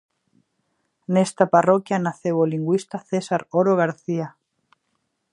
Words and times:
Nesta 1.13 1.45
parroquia 1.55 2.03
naceu 2.05 2.35
o 2.43 2.49
lingüista 2.53 2.97
César 3.09 3.41
Oro 3.59 3.73
García. 3.81 4.27